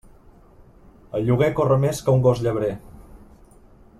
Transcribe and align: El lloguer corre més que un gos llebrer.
El 1.19 1.27
lloguer 1.27 1.51
corre 1.59 1.77
més 1.85 2.01
que 2.07 2.17
un 2.19 2.25
gos 2.27 2.43
llebrer. 2.47 2.73